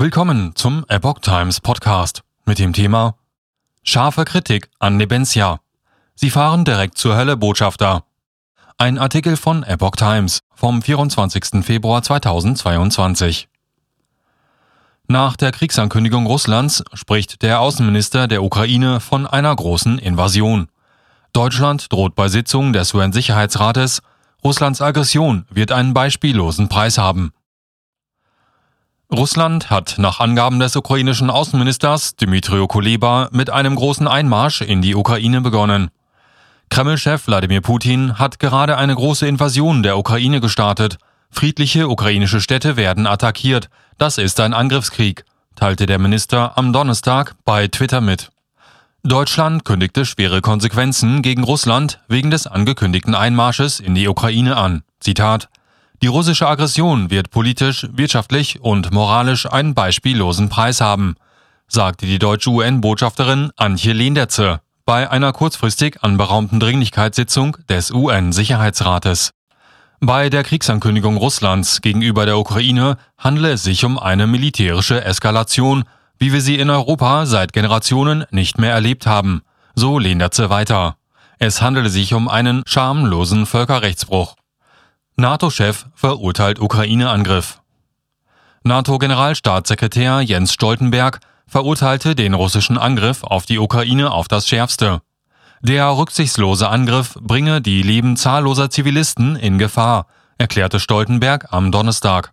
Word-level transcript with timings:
Willkommen 0.00 0.54
zum 0.54 0.84
Epoch 0.86 1.18
Times 1.18 1.60
Podcast 1.60 2.22
mit 2.44 2.60
dem 2.60 2.72
Thema 2.72 3.16
Scharfe 3.82 4.24
Kritik 4.24 4.70
an 4.78 4.96
Nebensia. 4.96 5.58
Sie 6.14 6.30
fahren 6.30 6.64
direkt 6.64 6.96
zur 6.98 7.16
Hölle, 7.16 7.36
Botschafter. 7.36 8.04
Ein 8.76 8.96
Artikel 8.96 9.36
von 9.36 9.64
Epoch 9.64 9.96
Times 9.96 10.44
vom 10.54 10.82
24. 10.82 11.64
Februar 11.64 12.00
2022. 12.00 13.48
Nach 15.08 15.36
der 15.36 15.50
Kriegsankündigung 15.50 16.26
Russlands 16.26 16.84
spricht 16.94 17.42
der 17.42 17.58
Außenminister 17.58 18.28
der 18.28 18.44
Ukraine 18.44 19.00
von 19.00 19.26
einer 19.26 19.56
großen 19.56 19.98
Invasion. 19.98 20.68
Deutschland 21.32 21.92
droht 21.92 22.14
bei 22.14 22.28
Sitzungen 22.28 22.72
des 22.72 22.94
UN-Sicherheitsrates, 22.94 24.02
Russlands 24.44 24.80
Aggression 24.80 25.44
wird 25.50 25.72
einen 25.72 25.92
beispiellosen 25.92 26.68
Preis 26.68 26.98
haben. 26.98 27.32
Russland 29.10 29.70
hat 29.70 29.94
nach 29.96 30.20
Angaben 30.20 30.60
des 30.60 30.76
ukrainischen 30.76 31.30
Außenministers 31.30 32.16
Dmytro 32.16 32.66
Kuleba 32.66 33.30
mit 33.32 33.48
einem 33.48 33.74
großen 33.74 34.06
Einmarsch 34.06 34.60
in 34.60 34.82
die 34.82 34.94
Ukraine 34.94 35.40
begonnen. 35.40 35.90
Kreml-Chef 36.68 37.26
Wladimir 37.26 37.62
Putin 37.62 38.18
hat 38.18 38.38
gerade 38.38 38.76
eine 38.76 38.94
große 38.94 39.26
Invasion 39.26 39.82
der 39.82 39.96
Ukraine 39.96 40.42
gestartet. 40.42 40.98
Friedliche 41.30 41.88
ukrainische 41.88 42.42
Städte 42.42 42.76
werden 42.76 43.06
attackiert. 43.06 43.70
Das 43.96 44.18
ist 44.18 44.40
ein 44.40 44.52
Angriffskrieg, 44.52 45.24
teilte 45.56 45.86
der 45.86 45.98
Minister 45.98 46.58
am 46.58 46.74
Donnerstag 46.74 47.34
bei 47.46 47.66
Twitter 47.66 48.02
mit. 48.02 48.30
Deutschland 49.04 49.64
kündigte 49.64 50.04
schwere 50.04 50.42
Konsequenzen 50.42 51.22
gegen 51.22 51.44
Russland 51.44 51.98
wegen 52.08 52.30
des 52.30 52.46
angekündigten 52.46 53.14
Einmarsches 53.14 53.80
in 53.80 53.94
die 53.94 54.06
Ukraine 54.06 54.58
an. 54.58 54.82
Zitat 55.00 55.48
die 56.00 56.06
russische 56.06 56.46
Aggression 56.46 57.10
wird 57.10 57.30
politisch, 57.30 57.86
wirtschaftlich 57.90 58.60
und 58.60 58.92
moralisch 58.92 59.46
einen 59.46 59.74
beispiellosen 59.74 60.48
Preis 60.48 60.80
haben, 60.80 61.16
sagte 61.66 62.06
die 62.06 62.18
deutsche 62.18 62.50
UN-Botschafterin 62.50 63.50
Antje 63.56 63.92
Lehndetze 63.92 64.60
bei 64.86 65.10
einer 65.10 65.34
kurzfristig 65.34 66.02
anberaumten 66.02 66.60
Dringlichkeitssitzung 66.60 67.58
des 67.68 67.90
UN-Sicherheitsrates. 67.90 69.32
Bei 70.00 70.30
der 70.30 70.44
Kriegsankündigung 70.44 71.16
Russlands 71.16 71.82
gegenüber 71.82 72.24
der 72.24 72.38
Ukraine 72.38 72.96
handle 73.18 73.50
es 73.50 73.64
sich 73.64 73.84
um 73.84 73.98
eine 73.98 74.26
militärische 74.26 75.04
Eskalation, 75.04 75.84
wie 76.18 76.32
wir 76.32 76.40
sie 76.40 76.58
in 76.58 76.70
Europa 76.70 77.26
seit 77.26 77.52
Generationen 77.52 78.24
nicht 78.30 78.56
mehr 78.56 78.72
erlebt 78.72 79.06
haben, 79.06 79.42
so 79.74 79.98
Lehndetze 79.98 80.48
weiter. 80.48 80.96
Es 81.38 81.60
handele 81.60 81.90
sich 81.90 82.14
um 82.14 82.28
einen 82.28 82.62
schamlosen 82.64 83.44
Völkerrechtsbruch. 83.44 84.37
NATO-Chef 85.20 85.86
verurteilt 85.96 86.60
Ukraine-Angriff. 86.60 87.60
NATO-Generalstaatssekretär 88.62 90.20
Jens 90.20 90.52
Stoltenberg 90.52 91.18
verurteilte 91.48 92.14
den 92.14 92.34
russischen 92.34 92.78
Angriff 92.78 93.24
auf 93.24 93.44
die 93.44 93.58
Ukraine 93.58 94.12
auf 94.12 94.28
das 94.28 94.46
Schärfste. 94.46 95.02
Der 95.60 95.90
rücksichtslose 95.90 96.68
Angriff 96.68 97.18
bringe 97.20 97.60
die 97.60 97.82
Leben 97.82 98.16
zahlloser 98.16 98.70
Zivilisten 98.70 99.34
in 99.34 99.58
Gefahr, 99.58 100.06
erklärte 100.38 100.78
Stoltenberg 100.78 101.52
am 101.52 101.72
Donnerstag. 101.72 102.32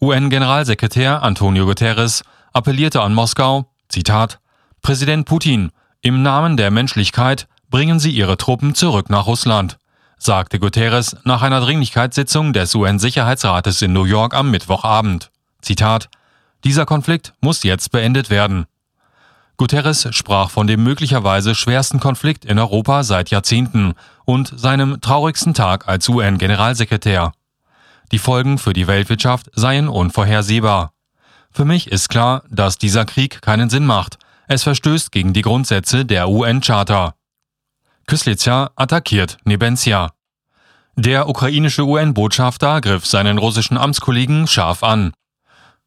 UN-Generalsekretär 0.00 1.22
Antonio 1.22 1.66
Guterres 1.66 2.24
appellierte 2.52 3.00
an 3.00 3.14
Moskau, 3.14 3.70
Zitat, 3.88 4.40
Präsident 4.82 5.24
Putin, 5.24 5.70
im 6.00 6.24
Namen 6.24 6.56
der 6.56 6.72
Menschlichkeit 6.72 7.46
bringen 7.70 8.00
Sie 8.00 8.10
Ihre 8.10 8.36
Truppen 8.36 8.74
zurück 8.74 9.08
nach 9.08 9.28
Russland 9.28 9.78
sagte 10.18 10.58
Guterres 10.58 11.16
nach 11.24 11.42
einer 11.42 11.60
Dringlichkeitssitzung 11.60 12.52
des 12.52 12.74
UN-Sicherheitsrates 12.74 13.82
in 13.82 13.92
New 13.92 14.04
York 14.04 14.34
am 14.34 14.50
Mittwochabend. 14.50 15.30
Zitat 15.62 16.08
Dieser 16.64 16.86
Konflikt 16.86 17.32
muss 17.40 17.62
jetzt 17.62 17.92
beendet 17.92 18.28
werden. 18.28 18.66
Guterres 19.56 20.08
sprach 20.12 20.50
von 20.50 20.66
dem 20.66 20.84
möglicherweise 20.84 21.54
schwersten 21.54 21.98
Konflikt 21.98 22.44
in 22.44 22.58
Europa 22.58 23.02
seit 23.02 23.30
Jahrzehnten 23.30 23.94
und 24.24 24.52
seinem 24.56 25.00
traurigsten 25.00 25.54
Tag 25.54 25.88
als 25.88 26.08
UN-Generalsekretär. 26.08 27.32
Die 28.12 28.18
Folgen 28.18 28.58
für 28.58 28.72
die 28.72 28.86
Weltwirtschaft 28.86 29.50
seien 29.54 29.88
unvorhersehbar. 29.88 30.92
Für 31.50 31.64
mich 31.64 31.90
ist 31.90 32.08
klar, 32.08 32.44
dass 32.48 32.78
dieser 32.78 33.04
Krieg 33.04 33.42
keinen 33.42 33.68
Sinn 33.68 33.84
macht. 33.84 34.18
Es 34.46 34.62
verstößt 34.62 35.10
gegen 35.10 35.32
die 35.32 35.42
Grundsätze 35.42 36.04
der 36.04 36.28
UN-Charta. 36.28 37.14
Kyslitsa 38.08 38.70
attackiert 38.74 39.36
Nebensia. 39.44 40.12
Der 40.96 41.28
ukrainische 41.28 41.84
UN-Botschafter 41.84 42.80
griff 42.80 43.04
seinen 43.04 43.36
russischen 43.36 43.76
Amtskollegen 43.76 44.46
scharf 44.46 44.82
an. 44.82 45.12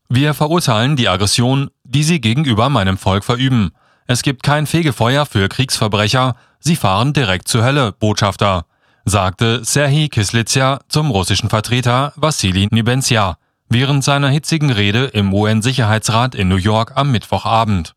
Wir 0.08 0.36
verurteilen 0.36 0.96
die 0.96 1.10
Aggression, 1.10 1.72
die 1.84 2.04
sie 2.04 2.22
gegenüber 2.22 2.70
meinem 2.70 3.00
Volk 3.00 3.24
verüben. 3.24 3.72
Es 4.06 4.22
gibt 4.22 4.44
kein 4.44 4.68
Fegefeuer 4.68 5.26
für 5.26 5.50
Kriegsverbrecher, 5.50 6.36
sie 6.60 6.76
fahren 6.76 7.14
direkt 7.14 7.48
zur 7.48 7.64
Hölle, 7.64 7.92
Botschafter, 7.92 8.66
sagte 9.04 9.66
Serhii 9.66 10.10
Kislitsa 10.10 10.82
zum 10.90 11.10
russischen 11.10 11.50
Vertreter 11.50 12.14
Wassili 12.18 12.68
Nebensia 12.70 13.38
während 13.68 14.04
seiner 14.04 14.30
hitzigen 14.30 14.70
Rede 14.70 15.06
im 15.06 15.34
UN-Sicherheitsrat 15.34 16.36
in 16.36 16.50
New 16.50 16.58
York 16.58 16.92
am 16.96 17.12
Mittwochabend. 17.12 17.96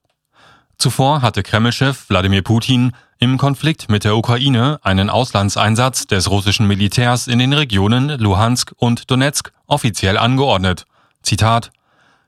Zuvor 0.78 1.22
hatte 1.22 1.42
Kremlchef 1.42 2.08
Wladimir 2.08 2.42
Putin 2.42 2.92
im 3.18 3.38
Konflikt 3.38 3.88
mit 3.88 4.04
der 4.04 4.16
Ukraine 4.16 4.78
einen 4.82 5.08
Auslandseinsatz 5.08 6.06
des 6.06 6.30
russischen 6.30 6.66
Militärs 6.66 7.26
in 7.26 7.38
den 7.38 7.52
Regionen 7.52 8.08
Luhansk 8.08 8.72
und 8.76 9.10
Donetsk 9.10 9.52
offiziell 9.66 10.18
angeordnet. 10.18 10.84
Zitat 11.22 11.70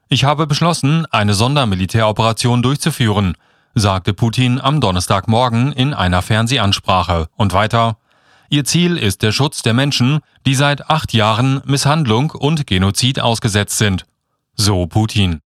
Ich 0.08 0.24
habe 0.24 0.46
beschlossen, 0.46 1.06
eine 1.10 1.34
Sondermilitäroperation 1.34 2.62
durchzuführen, 2.62 3.34
sagte 3.74 4.14
Putin 4.14 4.60
am 4.60 4.80
Donnerstagmorgen 4.80 5.72
in 5.72 5.92
einer 5.92 6.22
Fernsehansprache 6.22 7.28
und 7.36 7.52
weiter 7.52 7.98
Ihr 8.48 8.64
Ziel 8.64 8.96
ist 8.96 9.22
der 9.22 9.32
Schutz 9.32 9.62
der 9.62 9.74
Menschen, 9.74 10.20
die 10.46 10.54
seit 10.54 10.88
acht 10.88 11.12
Jahren 11.12 11.60
Misshandlung 11.64 12.30
und 12.30 12.66
Genozid 12.66 13.20
ausgesetzt 13.20 13.78
sind. 13.78 14.06
So 14.54 14.86
Putin. 14.86 15.40